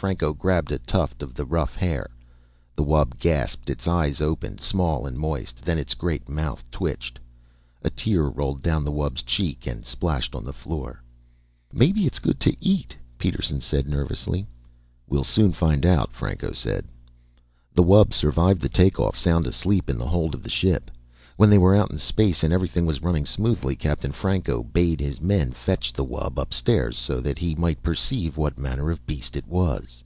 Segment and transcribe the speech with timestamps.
[0.00, 2.06] Franco grabbed a tuft of the rough hair.
[2.74, 3.68] The wub gasped.
[3.68, 5.60] Its eyes opened, small and moist.
[5.60, 7.18] Then its great mouth twitched.
[7.82, 11.02] A tear rolled down the wub's cheek and splashed on the floor.
[11.70, 14.46] "Maybe it's good to eat," Peterson said nervously.
[15.06, 16.86] "We'll soon find out," Franco said.
[17.74, 20.90] The wub survived the take off, sound asleep in the hold of the ship.
[21.36, 25.22] When they were out in space and everything was running smoothly, Captain Franco bade his
[25.22, 29.46] men fetch the wub upstairs so that he might perceive what manner of beast it
[29.46, 30.04] was.